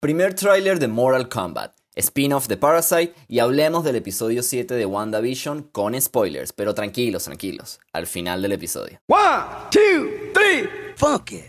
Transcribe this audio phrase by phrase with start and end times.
[0.00, 5.64] Primer tráiler de Mortal Kombat, spin-off de Parasite y hablemos del episodio 7 de WandaVision
[5.72, 9.00] con spoilers, pero tranquilos, tranquilos, al final del episodio.
[9.08, 11.46] One, two, three, fuck it.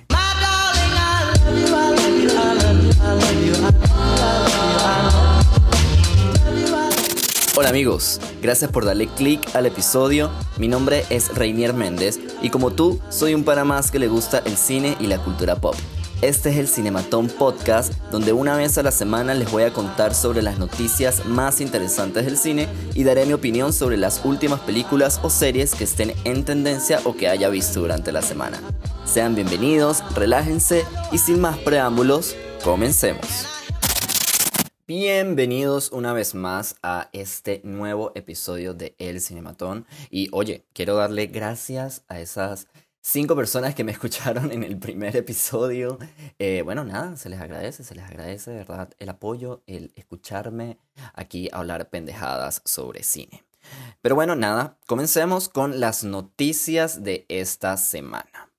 [7.56, 10.32] Hola amigos, gracias por darle click al episodio.
[10.58, 14.40] Mi nombre es Reinier Méndez y como tú, soy un para más que le gusta
[14.40, 15.76] el cine y la cultura pop.
[16.22, 20.14] Este es el Cinematón Podcast, donde una vez a la semana les voy a contar
[20.14, 25.22] sobre las noticias más interesantes del cine y daré mi opinión sobre las últimas películas
[25.24, 28.60] o series que estén en tendencia o que haya visto durante la semana.
[29.06, 33.48] Sean bienvenidos, relájense y sin más preámbulos, comencemos.
[34.90, 39.86] Bienvenidos una vez más a este nuevo episodio de El Cinematón.
[40.10, 42.68] Y oye, quiero darle gracias a esas
[43.02, 45.98] cinco personas que me escucharon en el primer episodio.
[46.38, 50.78] Eh, bueno, nada, se les agradece, se les agradece de verdad el apoyo, el escucharme
[51.14, 53.44] aquí hablar pendejadas sobre cine.
[54.02, 58.50] Pero bueno, nada, comencemos con las noticias de esta semana.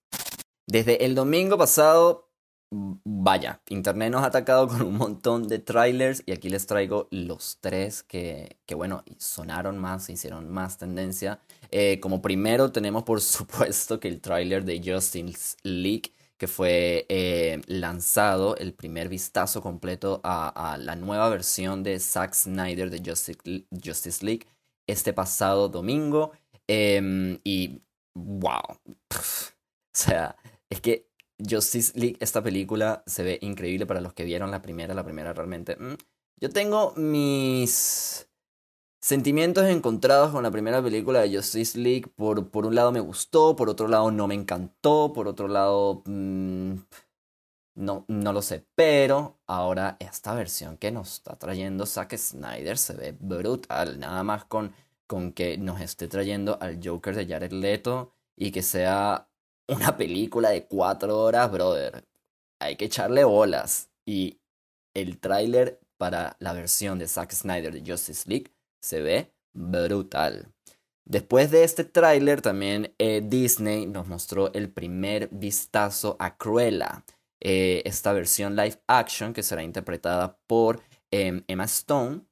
[0.67, 2.30] Desde el domingo pasado,
[2.71, 7.59] vaya, Internet nos ha atacado con un montón de trailers y aquí les traigo los
[7.61, 11.41] tres que, que bueno, sonaron más, hicieron más tendencia.
[11.71, 17.61] Eh, como primero tenemos por supuesto que el tráiler de Justice League que fue eh,
[17.67, 24.25] lanzado el primer vistazo completo a, la nueva versión de Zack Snyder de Justice, Justice
[24.25, 24.47] League
[24.87, 26.33] este pasado domingo.
[26.67, 27.83] Em, y
[28.15, 28.63] wow.
[29.11, 30.35] o sea,
[30.71, 31.10] es que
[31.49, 34.95] Justice League, esta película, se ve increíble para los que vieron la primera.
[34.95, 35.77] La primera realmente.
[35.77, 35.95] Mm,
[36.37, 38.31] yo tengo mis
[39.03, 42.13] Sentimientos encontrados con la primera película de Justice League.
[42.17, 46.03] Por, por un lado me gustó, por otro lado no me encantó, por otro lado...
[46.05, 46.75] Mm,
[47.77, 52.95] no, no lo sé, pero ahora esta versión que nos está trayendo Zack Snyder se
[52.95, 53.99] ve brutal.
[53.99, 54.75] Nada más con,
[55.07, 59.30] con que nos esté trayendo al Joker de Jared Leto y que sea
[59.71, 62.05] una película de cuatro horas, brother.
[62.61, 63.91] Hay que echarle bolas.
[64.07, 64.39] Y
[64.95, 70.53] el tráiler para la versión de Zack Snyder de Justice League se ve brutal.
[71.05, 77.05] Después de este tráiler también eh, Disney nos mostró el primer vistazo a Cruella,
[77.43, 82.23] eh, esta versión live action que será interpretada por em, Emma Stone.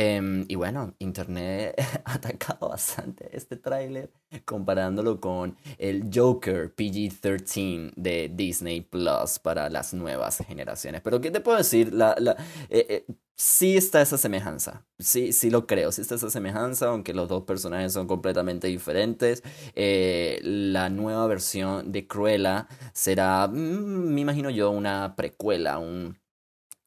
[0.00, 4.12] Em, y bueno, Internet ha atacado bastante este tráiler
[4.44, 11.00] comparándolo con el Joker PG-13 de Disney Plus para las nuevas generaciones.
[11.00, 11.92] Pero ¿qué te puedo decir?
[11.92, 12.36] La, la,
[12.68, 14.86] eh, sí está esa semejanza.
[15.00, 15.90] Sí, sí lo creo.
[15.90, 19.42] Sí está esa semejanza, aunque los dos personajes son completamente diferentes.
[19.74, 23.52] Eh, la nueva versión de Cruella será, mm,
[24.14, 26.16] me imagino yo, una precuela, un,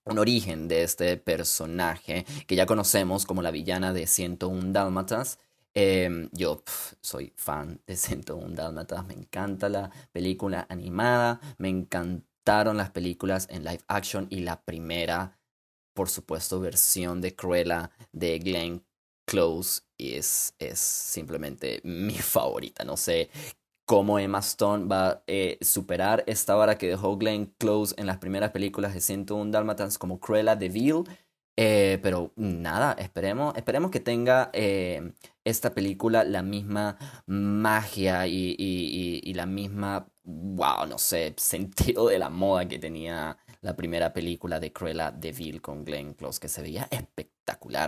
[0.05, 5.39] un origen de este personaje que ya conocemos como la villana de 101 Dálmatas.
[5.73, 6.63] Em, yo
[7.01, 13.63] soy fan de 101 Dálmatas, me encanta la película animada, me encantaron las películas en
[13.63, 15.37] live action y la primera
[15.93, 18.83] por supuesto, versión de Cruella de Glenn
[19.25, 22.83] Close y es, es simplemente mi favorita.
[22.83, 23.29] No sé
[23.91, 28.19] cómo Emma Stone va a eh, superar esta vara que dejó Glenn Close en las
[28.19, 31.03] primeras películas de 101 Dalmatans como Cruella de Vil.
[31.57, 35.11] Eh, pero nada, esperemos, esperemos que tenga eh,
[35.43, 42.29] esta película la misma magia y, y, la misma, wow, no sé, sentido de la
[42.29, 46.61] moda que tenía la primera película de Cruella de Vil con Glenn Close, que se
[46.61, 47.40] veía espectacular.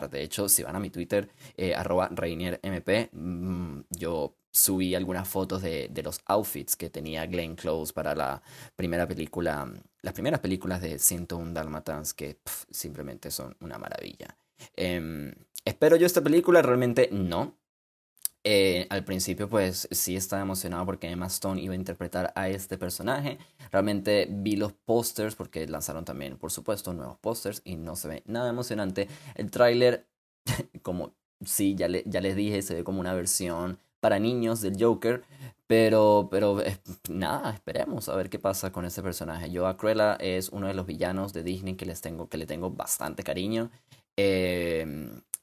[0.10, 5.62] De hecho, si van a mi Twitter, eh, arroba RainierMP, mm, yo subí algunas fotos
[5.62, 8.42] de, los outfits que tenía Glenn Close para la
[8.76, 12.38] primera película, las primeras películas de 101 Dalmatans, que
[12.70, 14.38] simplemente son una maravilla.
[14.76, 15.34] Em,
[15.66, 17.58] espero yo esta película, realmente no.
[18.46, 22.78] Eh, al principio pues sí estaba emocionado porque Emma Stone iba a interpretar a este
[22.78, 23.38] personaje.
[23.72, 28.24] Realmente vi los pósters porque lanzaron también, por supuesto, nuevos pósters y no se ve
[28.26, 29.08] nada emocionante.
[29.36, 30.08] El tráiler,
[30.82, 31.14] como
[31.46, 35.24] sí, ya, ya les dije, se ve como una versión para niños del Joker.
[35.66, 36.62] Pero, pero
[37.10, 39.50] nada, esperemos a ver qué pasa con este personaje.
[39.50, 42.46] Yo a Cruella es uno de los villanos de Disney que les tengo, que le
[42.46, 43.72] tengo bastante cariño.
[44.18, 44.86] Eh,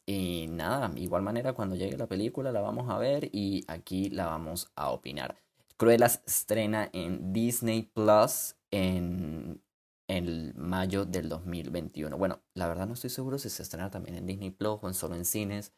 [0.06, 4.26] y nada, igual manera cuando llegue la película la vamos a ver y aquí la
[4.26, 5.36] vamos a opinar.
[5.76, 9.62] Cruella estrena en Disney Plus en,
[10.08, 12.18] en mayo del 2021.
[12.18, 14.94] Bueno, la verdad no estoy seguro si se estrena también en Disney Plus o en
[14.94, 15.72] solo en cines.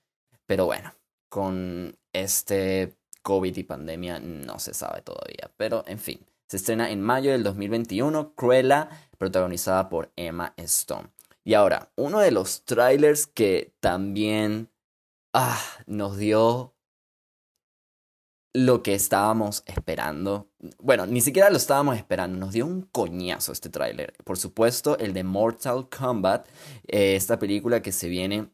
[0.47, 0.93] Pero bueno,
[1.29, 5.51] con este COVID y pandemia no se sabe todavía.
[5.57, 8.35] Pero en fin, se estrena en mayo del 2021.
[8.35, 11.09] Cruella protagonizada por Emma Stone.
[11.45, 14.71] Y ahora, uno de los trailers que también
[15.33, 16.75] ah, nos dio
[18.55, 20.51] lo que estábamos esperando.
[20.79, 24.15] Bueno, ni siquiera lo estábamos esperando, nos dio un coñazo este tráiler.
[24.25, 26.47] Por supuesto, el de Mortal Kombat,
[26.87, 28.51] eh, esta película que se viene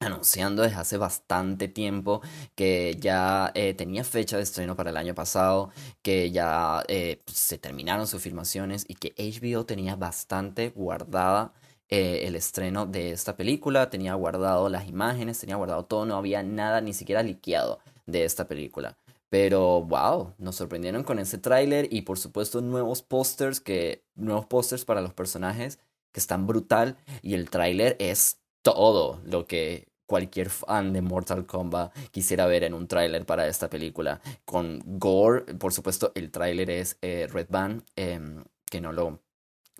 [0.00, 2.22] anunciando desde hace bastante tiempo
[2.54, 5.70] que ya eh, tenía fecha de estreno para el año pasado,
[6.02, 11.52] que ya eh, se terminaron sus filmaciones y que HBO tenía bastante guardada
[11.88, 16.80] el estreno de esta película, tenía guardado las imágenes, tenía guardado todo, no había nada
[16.80, 18.96] ni siquiera liqueado de esta película.
[19.30, 24.84] Pero wow, nos sorprendieron con ese tráiler y por supuesto nuevos pósters que nuevos pósters
[24.84, 25.78] para los personajes
[26.12, 31.94] que están brutal y el tráiler es todo lo que cualquier fan de Mortal Kombat
[32.10, 36.96] quisiera ver en un tráiler para esta película con gore, por supuesto el tráiler es
[37.02, 39.20] eh, Red Band em, que no lo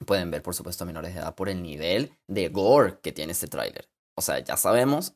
[0.06, 3.32] pueden ver por supuesto a menores de edad por el nivel de gore que tiene
[3.32, 3.88] este tráiler.
[4.14, 5.14] O sea, ya sabemos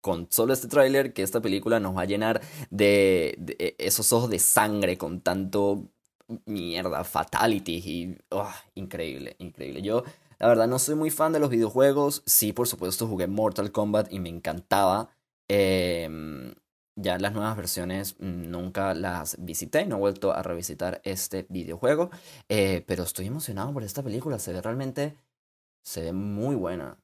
[0.00, 2.40] con solo este tráiler que esta película nos va a llenar
[2.70, 5.88] de, e, esos ojos de sangre con tanto
[6.44, 9.82] mierda, fatality y oh, increíble, increíble.
[9.82, 10.04] Yo
[10.38, 14.12] la verdad no soy muy fan de los videojuegos, sí por supuesto jugué Mortal Kombat
[14.12, 15.10] y me encantaba.
[15.48, 16.54] Em,
[17.00, 22.10] ya las nuevas versiones nunca las visité, no he vuelto a revisitar este videojuego,
[22.48, 25.16] eh, pero estoy emocionado por esta película, se ve realmente,
[25.82, 26.98] se ve muy buena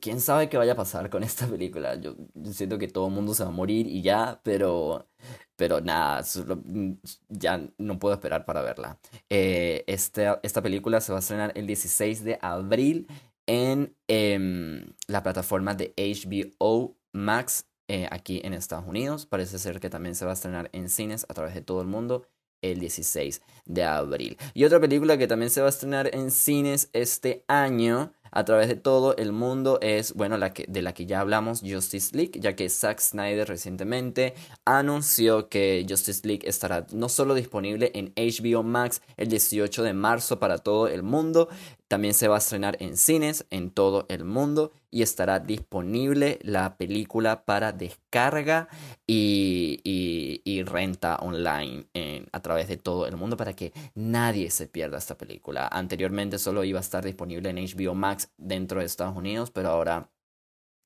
[0.00, 1.94] quién sabe qué vaya a pasar con esta película.
[1.96, 2.16] Yo,
[2.52, 5.08] siento que todo el mundo se va a morir y ya, pero,
[5.56, 6.22] pero nada,
[6.64, 6.92] mm,
[7.28, 8.98] ya no puedo esperar para verla.
[9.28, 13.06] Eh, esta, esta película se va a estrenar el 16 de abril
[13.46, 19.26] en em, la plataforma de HBO Max eh, aquí en Estados Unidos.
[19.26, 21.88] Parece ser que también se va a estrenar en cines a través de todo el
[21.88, 22.26] mundo
[22.62, 24.36] el 16 de abril.
[24.54, 28.68] Y otra película que también se va a estrenar en cines este año a través
[28.68, 32.32] de todo el mundo es, bueno, la que, de la que ya hablamos, Justice League,
[32.40, 38.62] ya que Zack Snyder recientemente anunció que Justice League estará no solo disponible en HBO
[38.62, 41.48] Max el 18 de marzo para todo el mundo,
[41.88, 46.76] también se va a estrenar en cines en todo el mundo y estará disponible la
[46.76, 48.68] película para descarga
[49.06, 51.86] y, y, renta online
[52.32, 55.68] a través de todo el mundo para que nadie se pierda esta película.
[55.70, 60.10] Anteriormente solo iba a estar disponible en HBO Max dentro de Estados Unidos, pero ahora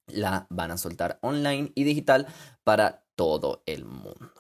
[0.07, 2.27] la van a soltar online y digital
[2.65, 4.31] para todo el mundo.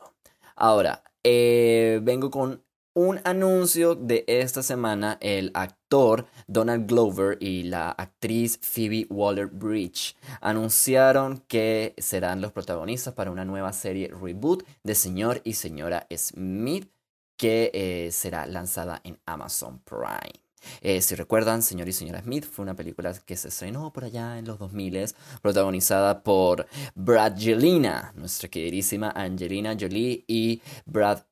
[0.56, 7.90] Ahora, eh, vengo con un anuncio de esta semana, el actor Donald Glover y la
[7.90, 15.40] actriz Phoebe Waller-Bridge anunciaron que serán los protagonistas para una nueva serie reboot de Señor
[15.44, 16.90] y Señora Smith
[17.36, 20.42] que eh, será lanzada en Amazon Prime.
[20.80, 24.38] Eh, si recuerdan, Señor y Señora Smith fue una película que se estrenó por allá
[24.38, 25.06] en los 2000,
[25.40, 31.22] protagonizada por Brad Jelena, nuestra queridísima Angelina Jolie y Brad,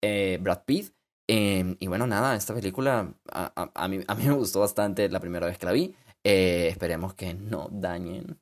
[0.00, 0.92] eh, Brad Pitt,
[1.30, 5.20] Em, y bueno, nada, esta película a, a, mí, a mí me gustó bastante la
[5.20, 5.94] primera vez que la vi.
[6.24, 8.40] Eh, esperemos que no dañen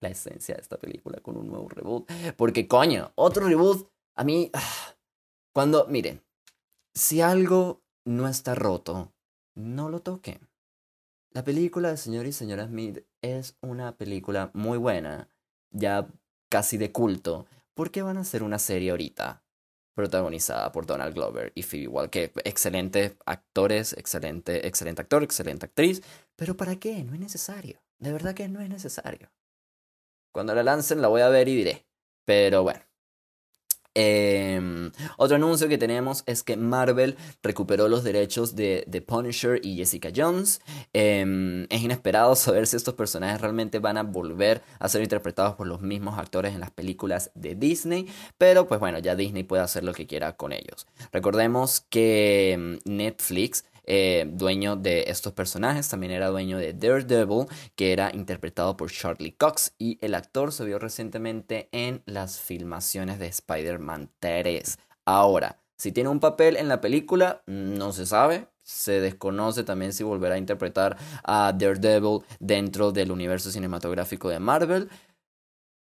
[0.00, 2.10] la esencia de esta película con un nuevo reboot.
[2.36, 4.50] Porque coño, otro reboot, a mí,
[5.52, 6.22] cuando, miren,
[6.94, 9.12] si algo no está roto,
[9.54, 10.48] no lo toquen.
[11.30, 15.28] La película de Señor y Señora Smith es una película muy buena,
[15.70, 16.08] ya
[16.48, 17.46] casi de culto.
[17.74, 19.43] ¿Por qué van a hacer una serie ahorita?
[19.94, 26.02] Protagonizada por Donald Glover y Phoebe que excelentes actores, excelente, excelente actor, excelente actriz,
[26.36, 27.04] pero ¿para qué?
[27.04, 29.30] No es necesario, de verdad que no es necesario.
[30.32, 31.86] Cuando la lancen la voy a ver y diré,
[32.24, 32.80] pero bueno.
[33.94, 39.76] Em, otro anuncio que tenemos es que Marvel recuperó los derechos de The Punisher y
[39.76, 40.60] Jessica Jones.
[40.92, 45.66] Em, es inesperado saber si estos personajes realmente van a volver a ser interpretados por
[45.66, 49.84] los mismos actores en las películas de Disney, pero pues bueno, ya Disney puede hacer
[49.84, 50.86] lo que quiera con ellos.
[51.12, 57.92] Recordemos que em, Netflix eh, dueño de estos personajes, también era dueño de Daredevil, que
[57.92, 63.26] era interpretado por Charlie Cox, y el actor se vio recientemente en las filmaciones de
[63.26, 64.78] Spider-Man 3.
[65.04, 68.48] Ahora, si tiene un papel en la película, no se sabe.
[68.62, 74.88] Se desconoce también si volverá a interpretar a Daredevil dentro del universo cinematográfico de Marvel.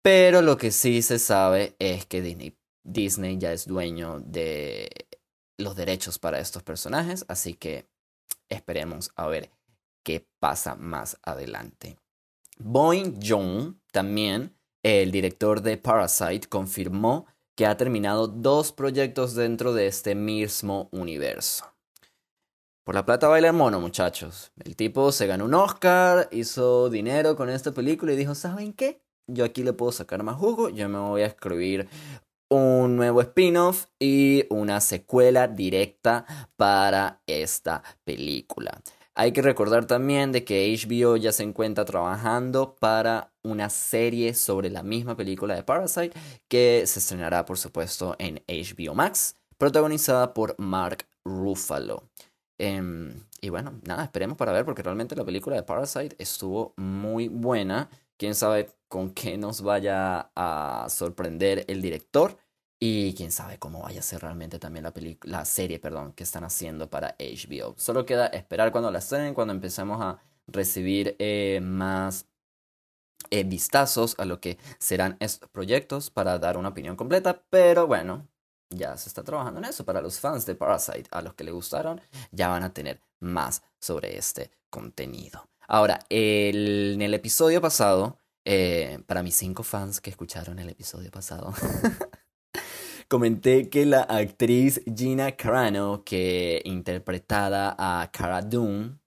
[0.02, 4.90] Pero lo que sí se sabe es que Disney, Disney ya es dueño de
[5.58, 7.86] los derechos para estos personajes, así que
[8.52, 9.50] esperemos a ver
[10.02, 11.98] qué pasa más adelante.
[12.58, 19.86] Boeing Jung, también el director de Parasite, confirmó que ha terminado dos proyectos dentro de
[19.86, 21.66] este mismo universo.
[22.84, 24.50] Por la plata baila mono, muchachos.
[24.64, 29.02] El tipo se ganó un Oscar, hizo dinero con esta película y dijo, ¿saben qué?
[29.28, 31.88] Yo aquí le puedo sacar más jugo, yo me voy a escribir
[32.52, 38.82] un nuevo spin-off y una secuela directa para esta película.
[39.14, 44.68] Hay que recordar también de que HBO ya se encuentra trabajando para una serie sobre
[44.68, 46.18] la misma película de Parasite
[46.48, 52.04] que se estrenará por supuesto en HBO Max, protagonizada por Mark Ruffalo.
[52.58, 57.28] Em, y bueno, nada, esperemos para ver porque realmente la película de Parasite estuvo muy
[57.28, 57.88] buena.
[58.18, 62.36] Quién sabe con qué nos vaya a sorprender el director.
[62.84, 64.84] Y quién sabe cómo vaya a ser realmente también
[65.22, 67.76] la, serie perdón, que están haciendo para HBO.
[67.78, 72.26] Solo queda esperar cuando la estrenen, cuando empecemos a recibir eh, más
[73.30, 77.44] eh, vistazos a lo que serán estos proyectos para dar una opinión completa.
[77.50, 78.26] Pero bueno,
[78.68, 79.84] ya se está trabajando en eso.
[79.84, 82.00] Para los fans de Parasite, a los que le gustaron,
[82.32, 85.48] ya van a tener más sobre este contenido.
[85.68, 91.54] Ahora, en el episodio pasado, eh, para mis cinco fans que escucharon el episodio pasado.
[93.12, 99.00] comenté que la actriz Gina Carano, que interpretada a Cara Dune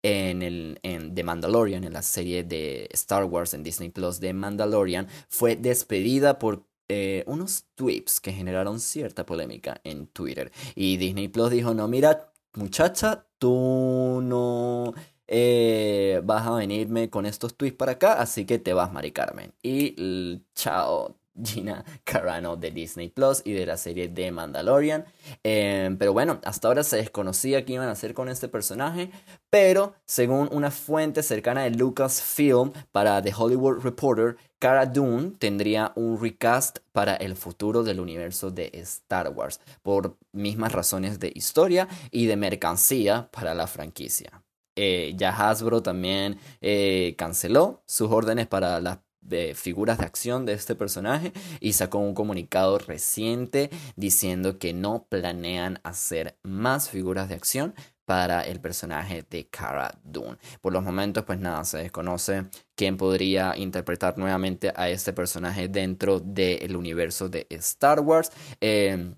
[0.00, 4.32] en, el, en The Mandalorian, en la serie de Star Wars en Disney Plus de
[4.32, 10.52] Mandalorian, fue despedida por eh, unos tweets que generaron cierta polémica en Twitter.
[10.76, 14.94] Y Disney Plus dijo, no, mira, muchacha, tú no...
[15.26, 19.52] Eh, vas a venirme con estos tweets para acá, así que te vas, Mari Carmen.
[19.64, 25.04] Y chao, Gina Carano de Disney Plus y de la serie de Mandalorian.
[25.42, 29.10] Em, pero bueno, hasta ahora se desconocía qué iban a hacer con este personaje,
[29.50, 36.20] pero según una fuente cercana de Lucasfilm para The Hollywood Reporter, Cara Dune tendría un
[36.20, 42.26] recast para el futuro del universo de Star Wars, por mismas razones de historia y
[42.26, 44.42] de mercancía para la franquicia.
[44.80, 50.54] Eh, ya Hasbro también eh, canceló sus órdenes para las de figuras de acción de
[50.54, 57.34] este personaje y sacó un comunicado reciente diciendo que no planean hacer más figuras de
[57.34, 57.74] acción
[58.08, 60.38] para el personaje de Cara Dune.
[60.62, 66.18] Por los momentos, pues nada, se desconoce quién podría interpretar nuevamente a este personaje dentro
[66.18, 68.32] del universo de Star Wars.
[68.62, 69.12] Eh,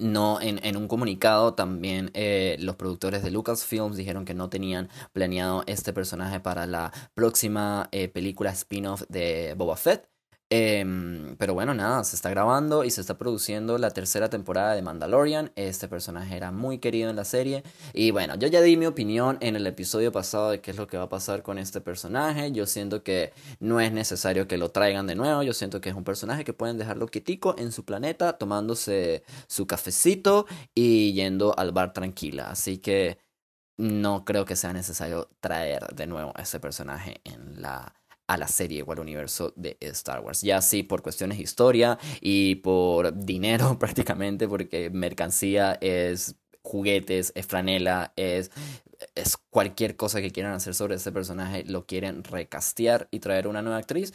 [0.00, 4.88] no, en, en, un comunicado también eh, los productores de Lucasfilms dijeron que no tenían
[5.12, 10.08] planeado este personaje para la próxima eh, película spin-off de Boba Fett.
[10.50, 14.80] Em, pero bueno, nada, se está grabando y se está produciendo la tercera temporada de
[14.80, 15.52] Mandalorian.
[15.56, 17.62] Este personaje era muy querido en la serie.
[17.92, 20.86] Y bueno, yo ya di mi opinión en el episodio pasado de qué es lo
[20.86, 22.50] que va a pasar con este personaje.
[22.52, 25.42] Yo siento que no es necesario que lo traigan de nuevo.
[25.42, 29.66] Yo siento que es un personaje que pueden dejarlo quietico en su planeta, tomándose su
[29.66, 32.50] cafecito y yendo al bar tranquila.
[32.50, 33.18] Así que
[33.76, 37.94] no creo que sea necesario traer de nuevo a ese personaje en la
[38.28, 40.42] a la serie o al universo de Star Wars.
[40.42, 47.46] Ya sí, por cuestiones de historia y por dinero prácticamente, porque mercancía es juguetes, es
[47.46, 48.50] franela, es,
[49.14, 53.62] es cualquier cosa que quieran hacer sobre ese personaje, lo quieren recastear y traer una
[53.62, 54.12] nueva actriz.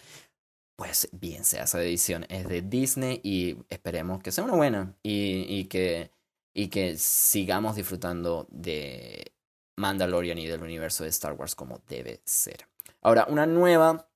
[0.75, 5.45] Pues bien sea esa edición, es de Disney y esperemos que sea una buena y,
[5.47, 6.11] y que,
[6.53, 9.33] y que sigamos disfrutando de
[9.77, 12.72] Mandalorian y del universo de Star Wars como debe ser.
[13.03, 14.09] Ahora, una nueva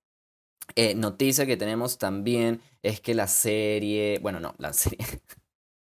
[0.75, 5.06] eh, noticia que tenemos también es que la serie, bueno, no, la serie,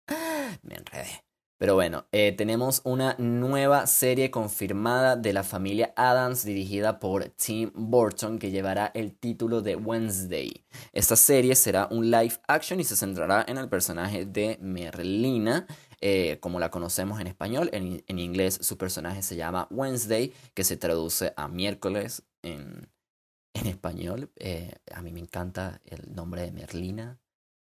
[0.63, 1.25] me enredé.
[1.59, 7.71] Pero bueno, eh, tenemos una nueva serie confirmada de la familia Adams dirigida por Tim
[7.75, 10.65] Burton que llevará el título de Wednesday.
[10.93, 15.67] Esta serie será un live action y se centrará en el personaje de Merlina,
[16.01, 17.71] eh, como la conocemos en español.
[17.73, 22.94] En, en inglés su personaje se llama Wednesday, que se traduce a miércoles en,
[23.55, 24.31] en español.
[24.37, 27.19] Eh, a mí me encanta el nombre de Merlina.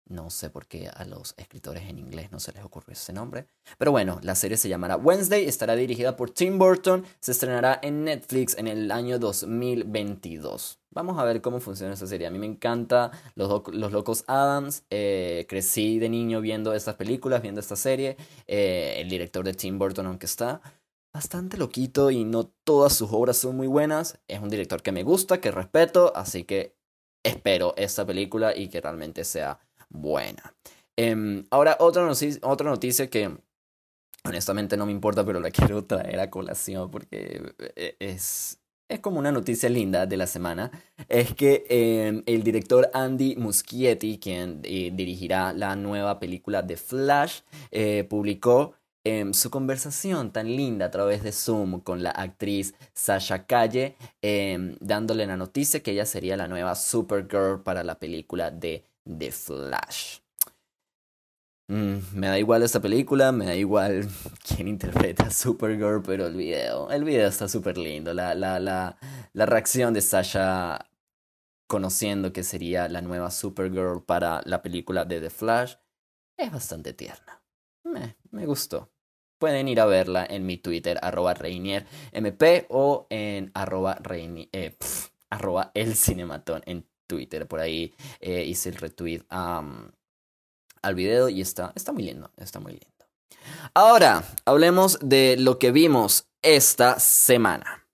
[0.06, 3.46] No sé por qué a los escritores en inglés no se les ocurrió ese nombre.
[3.76, 8.04] Pero bueno, la serie se llamará Wednesday, estará dirigida por Tim Burton, se estrenará en
[8.04, 10.78] Netflix en el año 2022.
[10.90, 12.26] Vamos a ver cómo funciona esta serie.
[12.26, 14.84] A mí me encanta Los, los Locos Adams.
[14.88, 18.16] Eh, crecí de niño viendo estas películas, viendo esta serie.
[18.46, 20.62] Eh, el director de Tim Burton, aunque está
[21.12, 24.18] bastante loquito y no todas sus obras son muy buenas.
[24.28, 26.76] Es un director que me gusta, que respeto, así que
[27.22, 30.54] espero esta película y que realmente sea buena.
[30.96, 33.36] Em, ahora, otra noticia, otra noticia que
[34.24, 39.18] honestamente no me importa, pero la quiero traer a colación porque eh, es, es como
[39.18, 40.70] una noticia linda de la semana,
[41.08, 47.40] es que em, el director Andy Muschietti, quien eh, dirigirá la nueva película de Flash,
[47.70, 48.74] eh, publicó
[49.08, 54.76] em, su conversación tan linda a través de Zoom con la actriz Sasha Calle, em,
[54.80, 60.18] dándole la noticia que ella sería la nueva Supergirl para la película de The Flash.
[61.70, 64.08] Mm, me da igual esta película, me da igual
[64.46, 68.14] quién interpreta a Supergirl, pero el video, el video está súper lindo.
[68.14, 68.96] La, la, la,
[69.32, 70.88] la reacción de Sasha
[71.66, 75.74] conociendo que sería la nueva Supergirl para la película de The Flash
[76.38, 77.42] es bastante tierna.
[77.84, 78.90] Me, me gustó.
[79.38, 84.76] Pueden ir a verla en mi Twitter, arroba ReinierMP o en arroba, eh,
[85.30, 87.46] arroba el cinematón en Twitter.
[87.46, 92.72] Por ahí eh, hice el retweet al video y está, está muy lindo, está muy
[92.72, 92.86] lindo.
[93.74, 97.87] Ahora, hablemos de lo que vimos esta semana.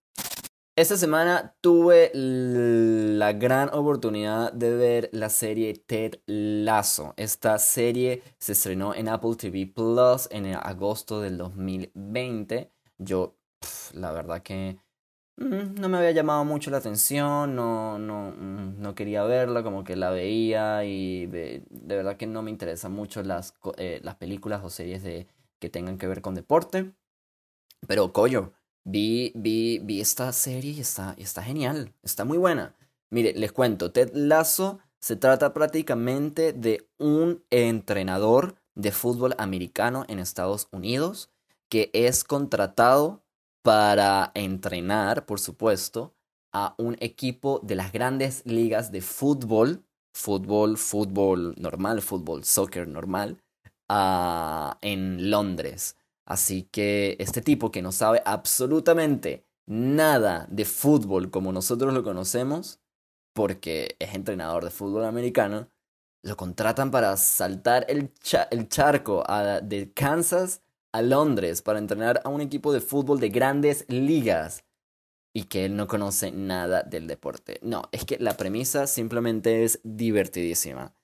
[0.77, 7.15] Esta semana tuve la gran oportunidad de ver la serie Ted Lasso.
[7.17, 12.73] Esta serie se estrenó en Apple TV Plus en agosto del 2020.
[12.99, 13.37] Yo,
[13.93, 14.77] la verdad que
[15.37, 19.85] mm, no me había llamado mucho la atención, no, no, mm, no quería verla, como
[19.85, 24.65] que la veía y de, verdad que no me interesan mucho las, eh, las películas
[24.65, 25.29] o series de,
[25.61, 26.95] que tengan que ver con deporte.
[27.87, 28.53] Pero, coño
[28.85, 32.75] Vi, vi, vi esta serie y está, está genial, está muy buena.
[33.11, 40.19] Mire, les cuento, Ted Lasso se trata prácticamente de un entrenador de fútbol americano en
[40.19, 41.31] Estados Unidos
[41.69, 43.23] que es contratado
[43.63, 46.15] para entrenar, por supuesto,
[46.53, 53.43] a un equipo de las grandes ligas de fútbol, fútbol, fútbol normal, fútbol, soccer normal,
[53.89, 55.97] uh, en Londres.
[56.27, 62.81] Así que este tipo que no sabe absolutamente nada de fútbol como nosotros lo conocemos,
[63.35, 65.69] porque es entrenador de fútbol americano,
[66.23, 68.13] lo contratan para saltar el,
[68.69, 69.23] charco
[69.63, 70.63] de Kansas
[70.93, 74.65] a Londres para entrenar a un equipo de fútbol de grandes ligas
[75.35, 77.59] y que él no conoce nada del deporte.
[77.63, 80.95] No, es que la premisa simplemente es divertidísima.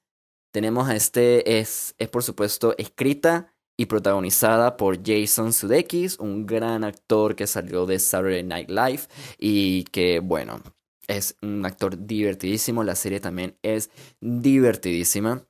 [0.52, 6.84] Tenemos a este, es, es por supuesto escrita y protagonizada por Jason Sudeikis, un gran
[6.84, 9.04] actor que salió de Saturday Night Live
[9.38, 10.60] y que, bueno,
[11.08, 12.84] es un actor divertidísimo.
[12.84, 13.88] La serie también es
[14.20, 15.46] divertidísima.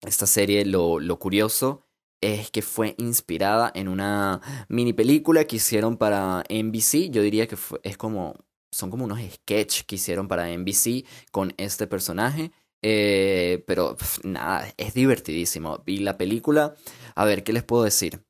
[0.00, 1.84] Esta serie, lo, lo curioso
[2.22, 7.10] es que fue inspirada en una mini película que hicieron para NBC.
[7.10, 8.34] Yo diría que es como,
[8.72, 12.50] son como unos sketches que hicieron para NBC con este personaje.
[12.82, 15.82] Eh, pero nada, es divertidísimo.
[15.86, 16.74] Y la película,
[17.14, 18.24] a ver, ¿qué les puedo decir?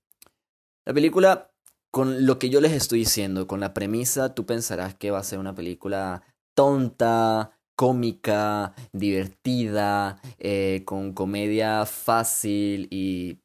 [0.86, 1.52] La película,
[1.90, 5.24] con lo que yo les estoy diciendo, con la premisa, tú pensarás que va a
[5.24, 6.22] ser una película
[6.54, 13.40] tonta, cómica, divertida, eh, con comedia fácil y...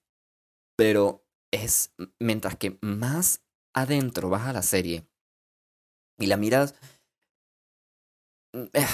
[0.76, 3.44] Pero es, mientras que más
[3.76, 5.08] adentro vas a la serie
[6.18, 6.74] y la miras,
[8.54, 8.86] eh,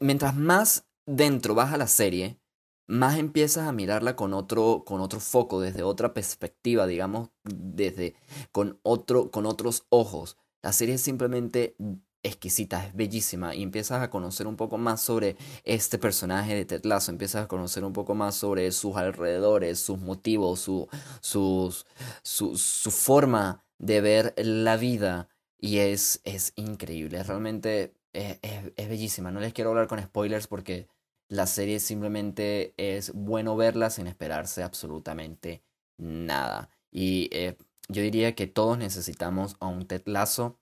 [0.00, 2.38] mientras más dentro vas a la serie,
[2.86, 8.14] más empiezas a mirarla con otro, con otro foco, desde otra perspectiva, digamos, desde
[8.52, 10.36] con otro, con otros ojos.
[10.62, 11.76] La serie es simplemente
[12.22, 16.84] exquisita, es bellísima y empiezas a conocer un poco más sobre este personaje de Ted
[16.84, 20.88] Lasso, empiezas a conocer un poco más sobre sus alrededores, sus motivos, su,
[21.20, 21.74] su,
[22.22, 29.30] su forma de ver la vida y es, es increíble, realmente es, es bellísima.
[29.30, 30.88] No les quiero hablar con spoilers porque
[31.28, 35.62] la serie simplemente es bueno verla sin esperarse absolutamente
[35.98, 36.70] nada.
[36.90, 37.56] Y eh,
[37.88, 40.58] yo diría que todos necesitamos a un Ted Lasso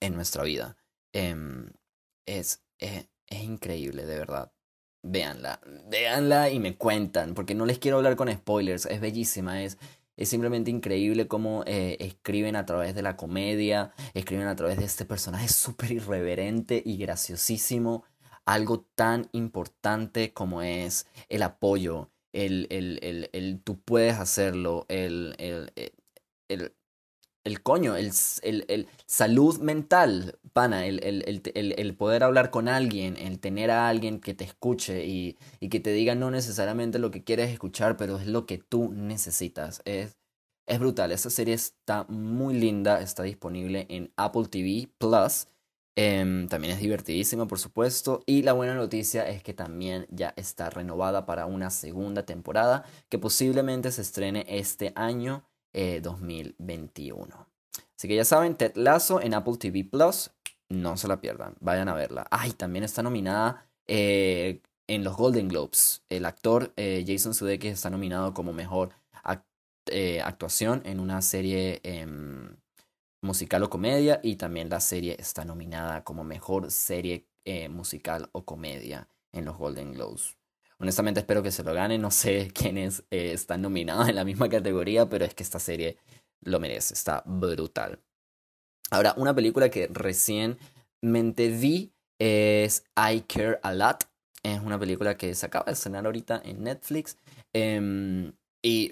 [0.00, 0.76] en nuestra vida.
[1.12, 1.70] Em,
[2.26, 4.52] es, es, es increíble, de verdad.
[5.02, 9.78] Véanla, véanla y me cuentan, porque no les quiero hablar con spoilers, es bellísima, es,
[10.16, 14.84] es simplemente increíble cómo eh, escriben a través de la comedia, escriben a través de
[14.84, 18.04] este personaje súper irreverente y graciosísimo
[18.46, 25.34] algo tan importante como es el apoyo, el, el, el, el tú puedes hacerlo, el,
[25.38, 25.90] el, eh,
[27.62, 28.12] coño, el,
[29.06, 35.06] salud mental, pana, el, poder hablar con alguien, el tener a alguien que te escuche
[35.06, 38.58] y, y, que te diga no necesariamente lo que quieres escuchar, pero es lo que
[38.58, 39.82] tú necesitas.
[39.84, 40.16] Es,
[40.66, 45.48] es brutal, esa serie está muy linda, está disponible en Apple TV Plus.
[45.98, 48.22] Em, también es divertidísima, por supuesto.
[48.26, 53.18] Y la buena noticia es que también ya está renovada para una segunda temporada que
[53.18, 57.26] posiblemente se estrene este año 2021.
[57.26, 60.30] Eh, Así que ya saben, Ted Lasso en Apple TV Plus.
[60.68, 62.26] No se la pierdan, vayan a verla.
[62.30, 66.02] Ay, también está nominada eh, en los Golden Globes.
[66.10, 68.90] El actor eh, Jason Sudeikis está nominado como mejor
[70.24, 72.56] actuación en una serie em,
[73.26, 78.44] musical o comedia y también la serie está nominada como mejor serie eh, musical o
[78.44, 80.36] comedia en los Golden Globes.
[80.78, 84.48] Honestamente espero que se lo gane, no sé quiénes eh, están nominados en la misma
[84.48, 85.98] categoría, pero es que esta serie
[86.40, 88.00] lo merece, está brutal.
[88.90, 94.04] Ahora, una película que recientemente vi es I Care a Lot.
[94.42, 97.16] Es una película que se acaba de estrenar ahorita en Netflix.
[97.52, 98.90] Em, y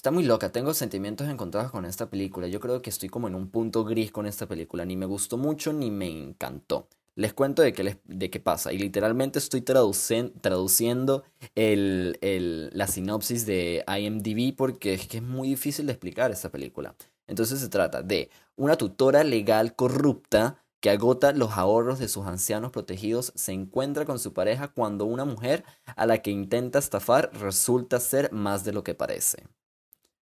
[0.00, 0.50] está muy loca.
[0.50, 2.46] Tengo sentimientos encontrados con esta película.
[2.46, 4.86] Yo creo que estoy como en un punto gris con esta película.
[4.86, 6.88] Ni me gustó mucho ni me encantó.
[7.16, 8.72] Les cuento de qué, de qué pasa.
[8.72, 15.50] Y literalmente estoy traduciendo el, el, la sinopsis de IMDb porque es que es muy
[15.50, 16.94] difícil de explicar esta película.
[17.26, 22.72] Entonces se trata de una tutora legal corrupta que agota los ahorros de sus ancianos
[22.72, 25.62] protegidos, se encuentra con su pareja cuando una mujer
[25.94, 29.44] a la que intenta estafar resulta ser más de lo que parece.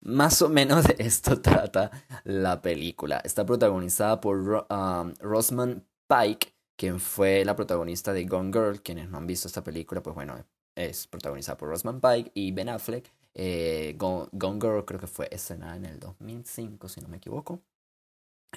[0.03, 1.91] Más o menos de esto trata
[2.25, 3.19] la película.
[3.19, 8.83] Está protagonizada por um, Rosamund Pike, quien fue la protagonista de Gone Girl.
[8.83, 10.43] Quienes no han visto esta película, pues bueno,
[10.75, 13.13] es protagonizada por Rosamund Pike y Ben Affleck.
[13.35, 17.61] Eh, Gone, Girl creo que fue escenada en el 2005, si no me equivoco.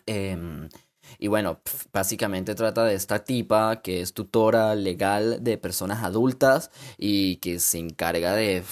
[0.05, 0.69] Eh,
[1.19, 7.35] y bueno, básicamente trata de esta tipa que es tutora legal de personas adultas y
[7.37, 8.63] que se encarga de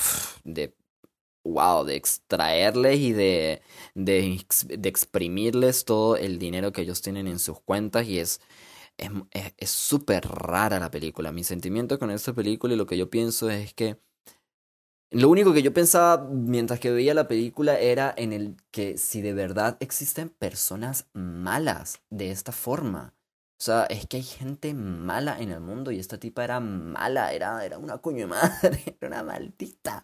[1.44, 3.62] wow, de extraerles y de,
[3.96, 8.42] de, de exprimirles todo el dinero que ellos tienen en sus cuentas y es
[9.58, 11.32] es súper rara la película.
[11.32, 13.98] Mi sentimiento con esta película y lo que yo pienso es que
[15.10, 19.22] lo único que yo pensaba mientras que veía la película era en el que si
[19.22, 23.14] de verdad existen personas malas de esta forma.
[23.60, 27.34] O sea, es que hay gente mala en el mundo y esta tipa era mala,
[27.34, 30.04] era, era una coño madre, era una maldita.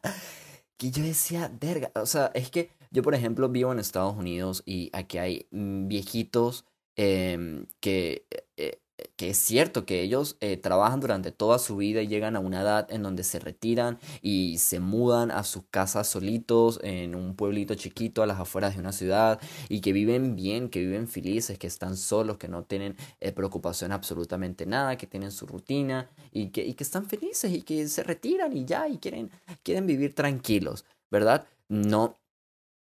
[0.77, 4.63] Que yo decía, verga, o sea, es que yo por ejemplo vivo en Estados Unidos
[4.65, 8.81] y aquí hay mm, viejitos em, que eh,
[9.15, 12.61] que es cierto que ellos eh, trabajan durante toda su vida y llegan a una
[12.61, 17.75] edad en donde se retiran y se mudan a sus casas solitos en un pueblito
[17.75, 21.67] chiquito a las afueras de una ciudad y que viven bien, que viven felices, que
[21.67, 26.65] están solos, que no tienen eh, preocupación absolutamente nada, que tienen su rutina y que,
[26.65, 29.29] y que están felices y que se retiran y ya y quieren,
[29.63, 31.45] quieren vivir tranquilos, ¿verdad?
[31.69, 32.17] No,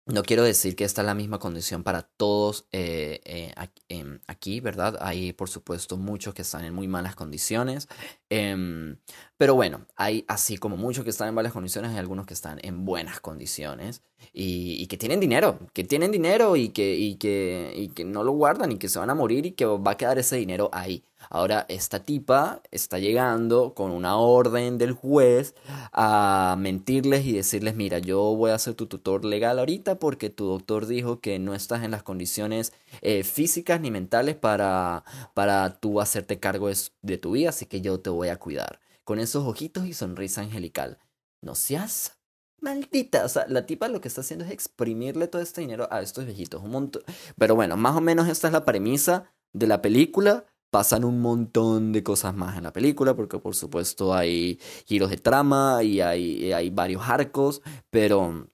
[0.08, 3.54] no quiero decir que esta es la misma condición para todos eh, eh,
[3.90, 4.98] em, aquí, ¿verdad?
[5.02, 7.88] Hay, por supuesto, muchos que están en muy malas condiciones.
[8.30, 8.98] Em,
[9.38, 12.60] pero bueno, hay así como muchos que están en malas condiciones, hay algunos que están
[12.64, 14.02] en buenas condiciones
[14.34, 18.32] y, que tienen dinero, que tienen dinero y que, y, que, y que no lo
[18.32, 21.04] guardan y que se van a morir y que va a quedar ese dinero ahí.
[21.30, 25.56] Ahora, esta tipa está llegando con una orden del juez
[25.92, 30.46] a mentirles y decirles, mira, yo voy a ser tu tutor legal ahorita porque tu
[30.46, 35.04] doctor dijo que no estás en las condiciones eh, físicas ni mentales para,
[35.34, 36.70] para tú hacerte cargo
[37.02, 38.80] de, tu vida, así que yo te voy a cuidar.
[39.04, 41.00] Con esos ojitos y sonrisa angelical.
[41.42, 42.18] No seas
[42.60, 43.26] maldita.
[43.26, 46.26] O sea, la tipa lo que está haciendo es exprimirle todo este dinero a estos
[46.26, 46.62] viejitos.
[46.62, 47.04] Un montón.
[47.38, 51.92] Pero bueno, más o menos esta es la premisa de la película pasan un montón
[51.94, 56.52] de cosas más en la película, porque por supuesto hay giros de trama y hay,
[56.52, 58.50] hay varios arcos, pero,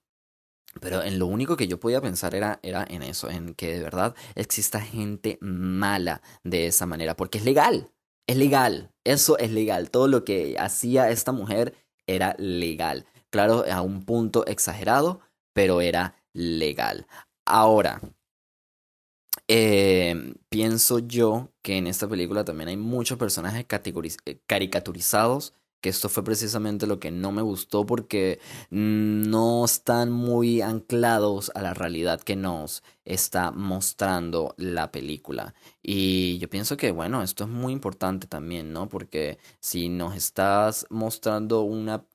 [0.80, 3.84] pero en lo único que yo podía pensar era, era en eso, en que de
[3.84, 7.92] verdad exista gente mala de esa manera, porque es legal,
[8.28, 11.76] es legal, eso es legal, todo lo que hacía esta mujer
[12.08, 15.22] era legal, claro, a un punto exagerado,
[15.54, 17.08] pero era legal.
[17.46, 18.02] Ahora,
[19.48, 26.08] eh, pienso yo que en esta película también hay muchos personajes eh, caricaturizados, que esto
[26.08, 32.22] fue precisamente lo que no me gustó porque no están muy anclados a la realidad
[32.22, 35.54] que nos está mostrando la película.
[35.82, 38.88] Y yo pienso que, bueno, esto es muy importante también, ¿no?
[38.88, 42.06] Porque si nos estás mostrando una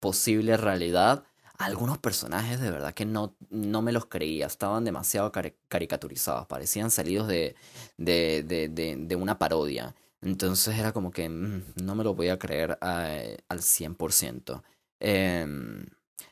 [0.00, 1.24] posible realidad,
[1.58, 5.32] algunos personajes de verdad que no, no me los creía, estaban demasiado
[5.68, 7.56] caricaturizados, parecían salidos de,
[7.96, 9.94] de, de, de, una parodia.
[10.22, 14.62] Entonces era como que mm, no me lo voy a creer al 100%.
[15.00, 15.86] Em,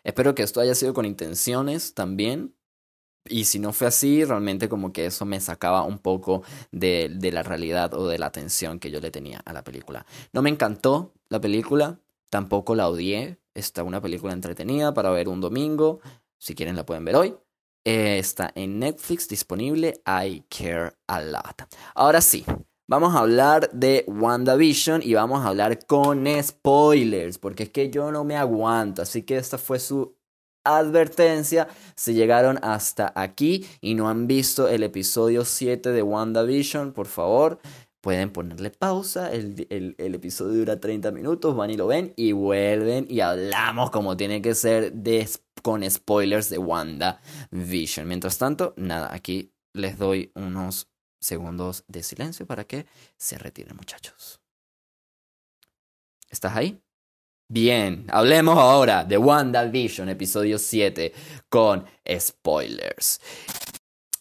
[0.05, 2.55] espero que esto haya sido con intenciones también.
[3.29, 7.33] Y si no fue así, realmente como que eso me sacaba un poco de, de
[7.33, 10.07] la realidad o de la atención que yo le tenía a la película.
[10.33, 11.99] No me encantó la película,
[12.31, 16.01] tampoco la odié, Está una película entretenida para ver un domingo.
[16.39, 17.35] Si quieren la pueden ver hoy.
[17.87, 20.03] Eh, está en Netflix disponible.
[20.07, 21.63] I Care a Lot.
[21.95, 22.45] Ahora sí,
[22.87, 27.39] vamos a hablar de WandaVision y vamos a hablar con spoilers.
[27.39, 29.01] Porque es que yo no me aguanto.
[29.01, 30.15] Así que esta fue su
[30.67, 37.07] advertencia, si llegaron hasta aquí y no han visto el episodio 7 de WandaVision, por
[37.07, 37.61] favor,
[38.07, 43.19] pueden ponerle pausa, el, episodio dura 30 minutos, van y lo ven y vuelven y
[43.19, 44.93] hablamos como tiene que ser
[45.61, 48.07] con spoilers de WandaVision.
[48.07, 50.89] Mientras tanto, nada, aquí les doy unos
[51.21, 54.41] segundos de silencio para que se retiren muchachos.
[56.31, 56.81] ¿Estás ahí?
[57.49, 61.13] Bien, hablemos ahora de WandaVision, episodio 7,
[61.49, 61.85] con
[62.21, 63.21] spoilers.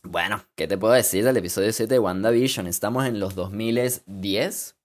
[0.07, 2.67] Bueno, ¿qué te puedo decir del episodio 7 de WandaVision?
[2.67, 4.75] Estamos en los 2010,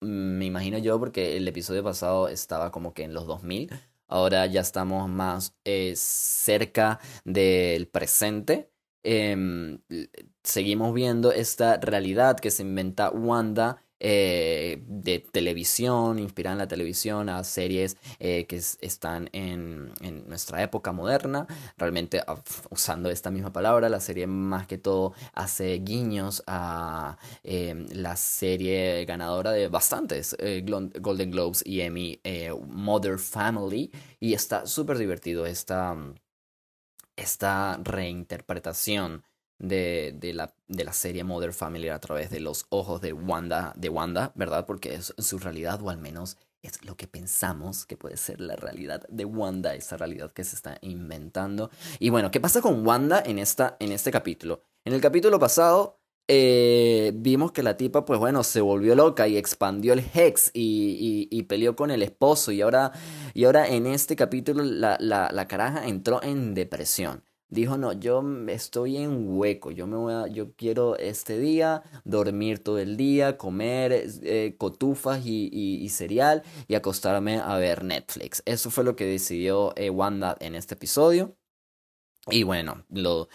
[0.00, 3.70] me imagino yo, porque el episodio pasado estaba como que en los 2000.
[4.06, 8.70] Ahora ya estamos más eh, cerca del presente.
[9.02, 9.80] Em,
[10.44, 17.28] seguimos viendo esta realidad que se inventa Wanda eh, de televisión, inspirada en la televisión,
[17.28, 21.46] a series eh, que están en, en, nuestra época moderna.
[21.76, 27.86] Realmente ah, usando esta misma palabra, la serie más que todo hace guiños a em,
[27.92, 32.20] la serie ganadora de bastantes eh, Golden Globes y Emmy,
[32.68, 33.90] Mother Family.
[34.20, 35.96] Y está súper divertido esta,
[37.16, 39.24] esta reinterpretación
[39.58, 43.72] de, de, la, de la serie Mother Family a través de los ojos de Wanda,
[43.76, 44.66] de Wanda, ¿verdad?
[44.66, 48.56] Porque es su realidad, o al menos es lo que pensamos que puede ser la
[48.56, 51.70] realidad de Wanda, esa realidad que se está inventando.
[51.98, 54.62] Y bueno, ¿qué pasa con Wanda en, esta, en este capítulo?
[54.84, 59.36] En el capítulo pasado eh, vimos que la tipa, pues bueno, se volvió loca y
[59.36, 62.52] expandió el Hex y, y, peleó con el esposo.
[62.52, 62.92] Y ahora,
[63.34, 68.22] y ahora en este capítulo la, la, la caraja entró en depresión dijo, no, yo
[68.48, 73.38] estoy en hueco, yo, me voy a, yo quiero este día dormir todo el día,
[73.38, 78.42] comer eh, cotufas y, cereal y acostarme a ver Netflix.
[78.44, 81.36] Eso fue lo que decidió eh, Wanda en este episodio.
[82.30, 83.28] Y bueno, lo,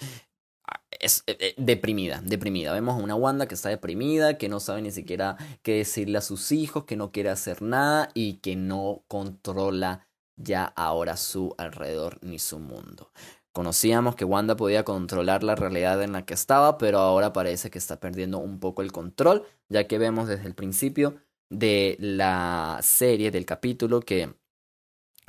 [1.00, 2.74] es eh, deprimida, deprimida.
[2.74, 6.22] Vemos a una Wanda que está deprimida, que no sabe ni siquiera qué decirle a
[6.22, 12.20] sus hijos, que no quiere hacer nada y que no controla ya ahora su alrededor
[12.22, 13.12] ni su mundo.
[13.54, 17.78] Conocíamos que Wanda podía controlar la realidad en la que estaba, pero ahora parece que
[17.78, 23.30] está perdiendo un poco el control, ya que vemos desde el principio de la serie,
[23.30, 24.34] del capítulo, que,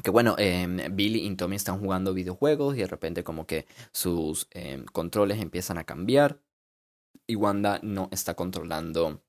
[0.03, 4.49] que bueno, em, Billy y Tommy están jugando videojuegos y de repente como que sus
[4.53, 6.41] em, controles empiezan a cambiar
[7.27, 9.23] y Wanda no está controlando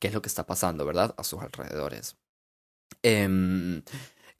[0.00, 1.14] qué es lo que está pasando, ¿verdad?
[1.16, 2.16] A sus alrededores.
[3.02, 3.82] Em,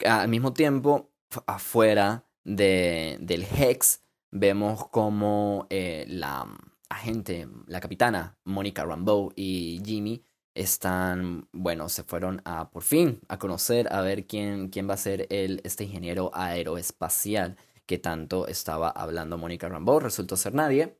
[0.04, 1.12] al mismo tiempo,
[1.46, 6.46] afuera de, del Hex, vemos como eh, la
[6.88, 10.24] agente, la capitana Mónica Rambeau y Jimmy
[10.54, 14.98] están, bueno, se fueron a por fin a conocer, a ver quién, quién va a
[14.98, 20.00] ser el, este ingeniero aeroespacial que tanto estaba hablando Mónica Rambeau.
[20.00, 20.98] Resultó ser nadie.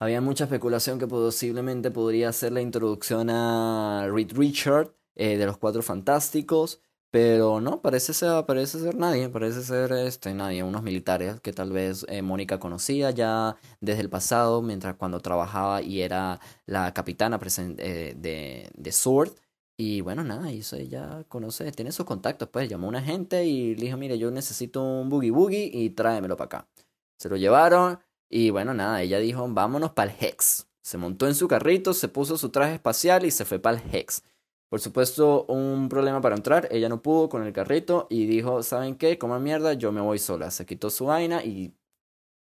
[0.00, 5.58] Había mucha especulación que posiblemente podría ser la introducción a Reed Richard eh, de los
[5.58, 6.80] Cuatro Fantásticos.
[7.10, 11.72] Pero no, parece ser, parece ser nadie, parece ser este, nadie, unos militares que tal
[11.72, 17.40] vez eh, Mónica conocía ya desde el pasado, mientras cuando trabajaba y era la capitana
[17.78, 19.32] eh, de, de Sword.
[19.78, 23.74] Y bueno, nada, eso ella conoce, tiene sus contactos, pues llamó a una gente y
[23.76, 26.68] le dijo, mire, yo necesito un boogie boogie y tráemelo para acá.
[27.16, 30.66] Se lo llevaron y bueno, nada, ella dijo, vámonos para el Hex.
[30.82, 33.94] Se montó en su carrito, se puso su traje espacial y se fue para el
[33.94, 34.22] Hex.
[34.68, 36.68] Por supuesto, un problema para entrar.
[36.70, 39.18] Ella no pudo con el carrito y dijo, ¿saben qué?
[39.18, 40.50] Como mierda, yo me voy sola.
[40.50, 41.74] Se quitó su vaina y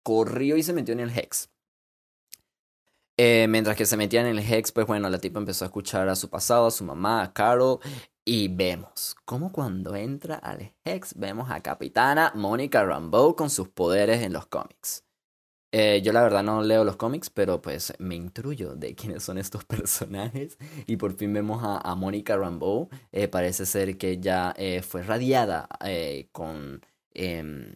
[0.02, 1.50] corrió y se metió en el Hex.
[3.18, 6.08] Eh, mientras que se metía en el Hex, pues bueno, la tipa empezó a escuchar
[6.08, 7.80] a su pasado, a su mamá, a Carol.
[8.24, 14.22] Y vemos como cuando entra al Hex, vemos a Capitana Mónica Rambeau con sus poderes
[14.22, 15.07] en los cómics.
[15.70, 19.38] Eh, yo la verdad no leo los cómics, pero pues me intruyo de quiénes son
[19.38, 20.58] estos personajes.
[20.86, 22.88] Y por fin vemos a, a Mónica Rambeau.
[23.12, 25.68] Eh, parece ser que ya eh, fue radiada
[26.32, 26.80] con
[27.14, 27.74] em,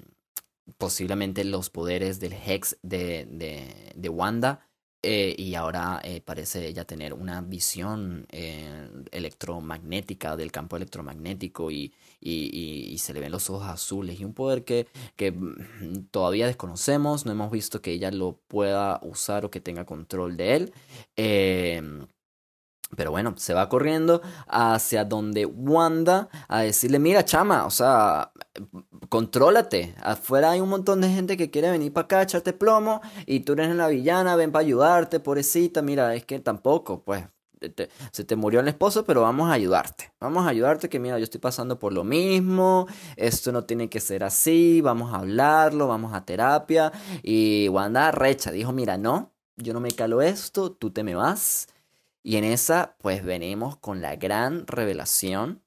[0.78, 4.60] posiblemente los poderes del Hex de, de, de Wanda.
[5.04, 11.92] Eh, y ahora eh, parece ella tener una visión eh, electromagnética del campo electromagnético y,
[12.20, 14.86] y, y, se le ven los ojos azules y un poder que,
[15.16, 19.84] que mm, todavía desconocemos, no hemos visto que ella lo pueda usar o que tenga
[19.84, 20.72] control de él.
[22.96, 28.32] Pero bueno, se va corriendo hacia donde Wanda a decirle, mira chama, o sea,
[29.08, 29.94] contrólate.
[30.02, 33.54] Afuera hay un montón de gente que quiere venir para acá, echarte plomo, y tú
[33.54, 35.80] eres la villana, ven para ayudarte, pobrecita.
[35.80, 37.24] Mira, es que tampoco, pues,
[38.10, 40.12] se te murió el esposo, pero vamos a ayudarte.
[40.20, 44.00] Vamos a ayudarte que mira, yo estoy pasando por lo mismo, esto no tiene que
[44.00, 46.92] ser así, vamos a hablarlo, vamos a terapia.
[47.22, 51.68] Y Wanda recha, dijo, mira, no, yo no me calo esto, tú te me vas.
[52.24, 55.62] Y en esa, pues venimos con la gran revelación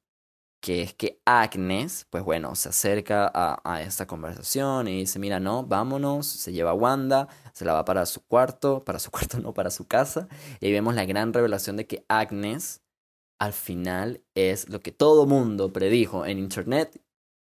[0.65, 5.63] que es que Agnes, pues bueno, se acerca a, esta conversación y dice, mira, no,
[5.63, 9.53] vámonos, se lleva a Wanda, se la va para su cuarto, para su cuarto no,
[9.53, 10.27] para su casa,
[10.59, 12.81] y ahí vemos la gran revelación de que Agnes
[13.39, 16.99] al final es lo que todo mundo predijo en internet,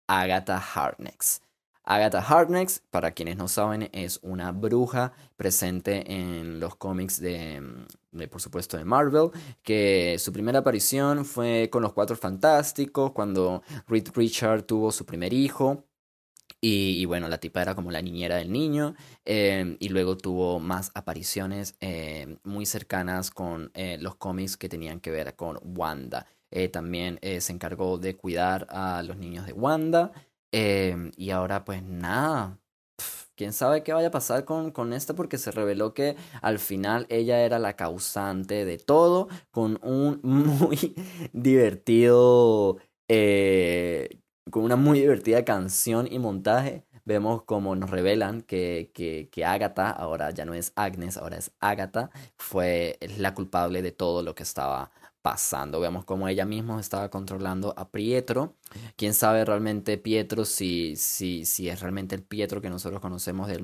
[0.07, 1.43] Agatha Harkness.
[1.83, 7.61] Agatha Harkness, para quienes no saben, es una bruja presente en los cómics de,
[8.31, 9.31] por supuesto, de Marvel,
[9.63, 15.33] que su primera aparición fue con los Cuatro Fantásticos, cuando Reed Richard tuvo su primer
[15.33, 15.83] hijo.
[16.65, 18.95] Y, bueno, la tipa era como la niñera del niño.
[19.25, 25.01] Em, y luego tuvo más apariciones em, muy cercanas con eh, los cómics que tenían
[25.01, 26.25] que ver con Wanda.
[26.51, 30.13] Eh, también eh, se encargó de cuidar a los niños de Wanda.
[30.55, 32.59] Em, y ahora pues nada,
[33.35, 37.07] quién sabe qué vaya a pasar con, con esta porque se reveló que al final
[37.09, 40.95] ella era la causante de todo con un muy
[41.33, 44.19] divertido, eh,
[44.51, 46.85] con una muy divertida canción y montaje.
[47.05, 51.51] Vemos como nos revelan que, que, que Agatha, ahora ya no es Agnes, ahora es
[51.59, 54.91] Agatha, fue la culpable de todo lo que estaba
[55.23, 55.79] pasando.
[55.79, 58.57] Vemos cómo ella misma estaba controlando a Pietro.
[58.95, 63.63] Quién sabe realmente Pietro si, si, si es realmente el Pietro que nosotros conocemos del,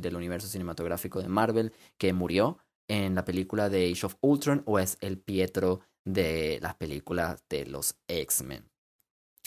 [0.00, 4.78] del universo cinematográfico de Marvel que murió en la película de Age of Ultron o
[4.78, 8.71] es el Pietro de las películas de los X-Men.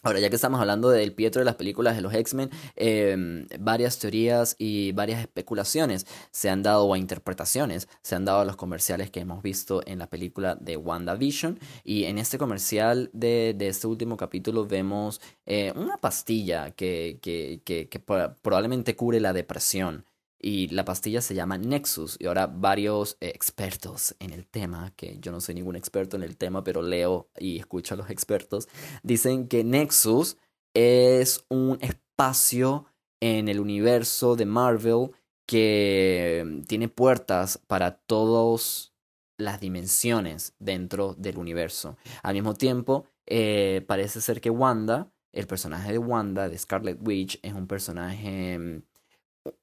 [0.05, 3.97] Ahora, ya que estamos hablando del Pietro de las películas de los X-Men, em, varias
[3.97, 9.09] teorías y varias especulaciones se han dado, o interpretaciones, se han dado a los comerciales
[9.09, 11.57] que hemos visto en la película de WandaVision.
[11.83, 17.89] Y en este comercial de, este último capítulo vemos eh, una pastilla que, que, que,
[17.89, 20.05] que probablemente cure la depresión
[20.39, 25.17] y la pastilla se llama Nexus y ahora varios eh, expertos en el tema, que
[25.19, 28.67] yo no soy ningún experto en el tema, pero leo y escucho a los expertos,
[29.03, 30.37] dicen que Nexus
[30.73, 32.85] es un espacio
[33.19, 35.11] en el universo de Marvel
[35.47, 38.93] que tiene puertas para todas
[39.37, 41.97] las dimensiones dentro del universo.
[42.23, 47.39] Al mismo tiempo, eh, parece ser que Wanda, el personaje de Wanda, de Scarlet Witch,
[47.41, 48.83] es un personaje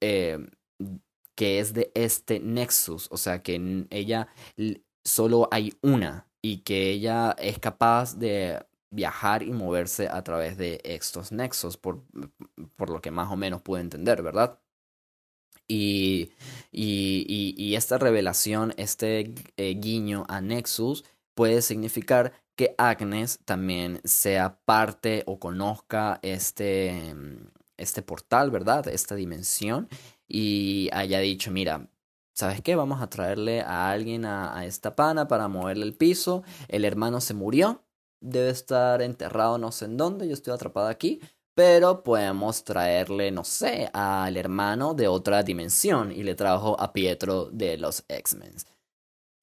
[0.00, 0.38] eh,
[1.35, 4.29] que es de este Nexus, o sea que ella
[5.05, 10.81] solo hay una y que ella es capaz de viajar y moverse a través de
[10.85, 12.05] estos nexos, por,
[12.77, 14.59] por lo que más o menos pude entender, ¿verdad?
[15.66, 16.33] Y,
[16.71, 24.59] y, y, esta revelación, este eh, guiño a Nexus, puede significar que Agnes también sea
[24.66, 27.14] parte o conozca este,
[27.79, 28.87] este portal, ¿verdad?
[28.88, 29.88] Esta dimensión
[30.35, 31.90] y haya dicho, mira,
[32.33, 32.75] ¿sabes qué?
[32.75, 36.42] Vamos a traerle a alguien a, esta pana para moverle el piso.
[36.68, 37.85] El hermano se murió,
[38.18, 41.21] debe estar enterrado no sé en dónde, yo estoy atrapada aquí.
[41.55, 47.51] Pero podemos traerle, no sé, al hermano de otra dimensión y le trajo a Pietro
[47.51, 48.55] de los X-Men.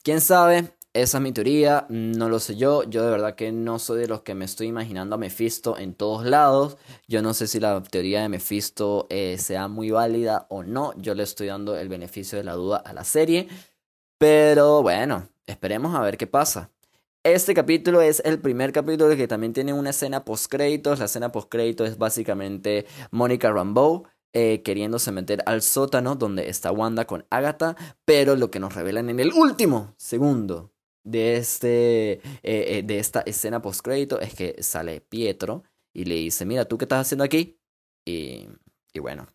[0.01, 0.73] ¿Quién sabe?
[0.93, 2.81] Esa es mi teoría, no lo sé yo.
[2.83, 5.93] Yo de verdad que no soy de los que me estoy imaginando a Mephisto en
[5.93, 6.77] todos lados.
[7.07, 10.93] Yo no sé si la teoría de Mephisto eh, sea muy válida o no.
[10.97, 13.47] Yo le estoy dando el beneficio de la duda a la serie.
[14.17, 16.71] Pero bueno, esperemos a ver qué pasa.
[17.23, 20.97] Este capítulo es el primer capítulo que también tiene una escena post créditos.
[20.97, 26.71] La escena post créditos es básicamente Mónica Rambeau eh, queriéndose meter al sótano donde está
[26.71, 27.75] Wanda con Agatha,
[28.05, 30.71] pero lo que nos revelan en el último segundo
[31.03, 36.15] de, este, eh, eh, de esta escena post crédito es que sale Pietro y le
[36.15, 37.59] dice, mira, ¿tú qué estás haciendo aquí?
[38.05, 38.47] Y,
[38.93, 39.27] y bueno,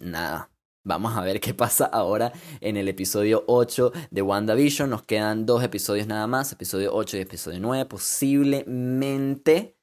[0.00, 0.50] nada.
[0.84, 4.90] Vamos a ver qué pasa ahora en el episodio 8 de WandaVision.
[4.90, 7.86] Nos quedan dos episodios nada más, episodio 8 y episodio 9.
[7.86, 9.76] Posiblemente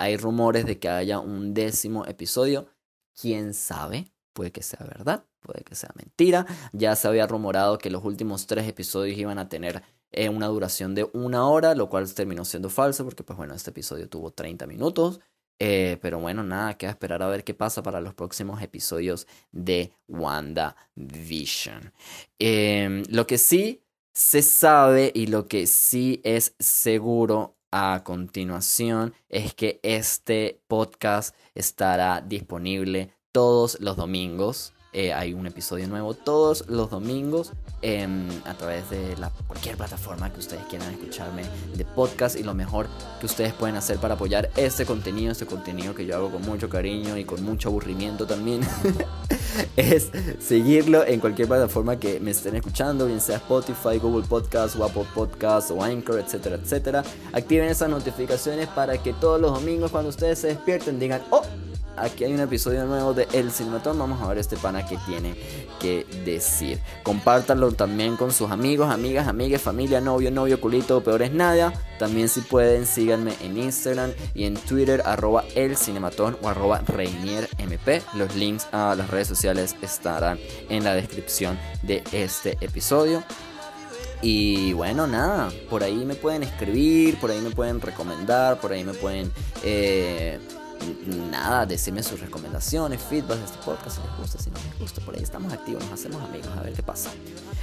[0.00, 2.66] hay rumores de que haya un décimo episodio.
[3.14, 4.12] ¿Quién sabe?
[4.32, 6.46] Puede que sea verdad, puede que sea mentira.
[6.72, 9.82] Ya se había rumorado que los últimos tres episodios iban a tener
[10.12, 13.70] eh, una duración de una hora, lo cual terminó siendo falso porque pues bueno, este
[13.70, 15.20] episodio tuvo 30 minutos.
[15.62, 19.92] Eh, pero bueno, nada, queda esperar a ver qué pasa para los próximos episodios de
[20.08, 21.92] WandaVision.
[22.38, 23.82] Eh, lo que sí
[24.14, 32.22] se sabe y lo que sí es seguro a continuación es que este podcast estará
[32.22, 38.90] disponible todos los domingos Eh, hay un episodio nuevo todos los domingos em, a través
[38.90, 39.14] de
[39.46, 41.44] cualquier plataforma que ustedes quieran escucharme
[41.76, 42.36] de podcast.
[42.36, 42.88] Y lo mejor
[43.20, 46.68] que ustedes pueden hacer para apoyar este contenido, este contenido que yo hago con mucho
[46.68, 48.62] cariño y con mucho aburrimiento también,
[49.76, 50.10] es
[50.40, 55.06] seguirlo en cualquier plataforma que me estén escuchando, bien sea Spotify, Google Podcast, o Apple
[55.14, 57.04] Podcast o Anchor, etcétera, etcétera.
[57.32, 61.42] Activen esas notificaciones para que todos los domingos cuando ustedes se despierten digan, oh,
[61.96, 63.98] aquí hay un episodio nuevo de El Cinematón.
[63.98, 65.34] Vamos a ver este pana que tiene
[65.80, 66.80] que decir.
[67.02, 71.72] Compártanlo también con sus amigos, amigas, amigas, familia, novio, novio, culito, peor es nada.
[71.98, 76.82] También si pueden, síganme en Instagram y en Twitter, arroba El Cinematón o arroba
[77.58, 78.02] MP.
[78.14, 80.38] Los links a las redes sociales estarán
[80.68, 83.22] en la descripción de este episodio.
[84.22, 88.84] Y bueno, nada, por ahí me pueden escribir, por ahí me pueden recomendar, por ahí
[88.84, 89.32] me pueden...
[89.62, 90.38] Eh,
[91.30, 95.00] nada, decirme sus recomendaciones, feedback de este podcast, si les gusta, si no les gusta,
[95.02, 97.10] por ahí estamos activos, nos hacemos amigos, a ver qué pasa.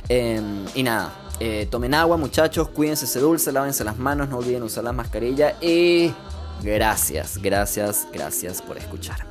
[0.09, 4.63] Em, y nada, eh, tomen agua muchachos, cuídense ese dulce, lávense las manos, no olviden
[4.63, 6.13] usar la mascarilla y
[6.61, 9.25] gracias, gracias, gracias por escuchar.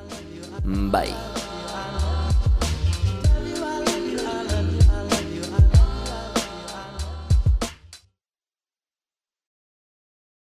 [0.65, 1.56] Bye.